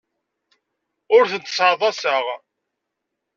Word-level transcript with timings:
Ur 1.15 1.25
tent-sseɛḍaseɣ. 1.31 2.25